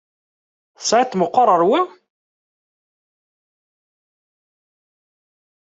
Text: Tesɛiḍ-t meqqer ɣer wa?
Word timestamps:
Tesɛiḍ-t 0.77 1.17
meqqer 1.17 1.47
ɣer 1.51 1.61
wa? 1.69 1.81